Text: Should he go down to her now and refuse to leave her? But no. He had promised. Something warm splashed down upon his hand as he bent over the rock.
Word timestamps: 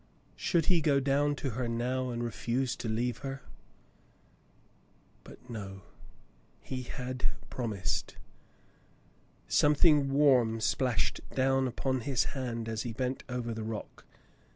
Should 0.35 0.65
he 0.65 0.81
go 0.81 0.99
down 0.99 1.35
to 1.35 1.51
her 1.51 1.67
now 1.67 2.09
and 2.09 2.23
refuse 2.23 2.75
to 2.77 2.89
leave 2.89 3.19
her? 3.19 3.43
But 5.23 5.47
no. 5.47 5.83
He 6.59 6.81
had 6.81 7.27
promised. 7.51 8.17
Something 9.47 10.09
warm 10.11 10.59
splashed 10.59 11.21
down 11.35 11.67
upon 11.67 12.01
his 12.01 12.23
hand 12.33 12.67
as 12.67 12.81
he 12.81 12.93
bent 12.93 13.23
over 13.29 13.53
the 13.53 13.61
rock. 13.61 14.05